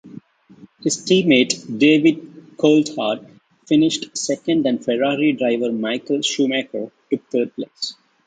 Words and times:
His 0.81 0.97
teammate 1.05 1.77
David 1.77 2.55
Coulthard 2.57 3.39
finished 3.67 4.17
second 4.17 4.65
and 4.65 4.83
Ferrari 4.83 5.33
driver 5.33 5.71
Michael 5.71 6.23
Schumacher 6.23 6.91
took 7.11 7.29
third 7.29 7.53
place. 7.53 7.93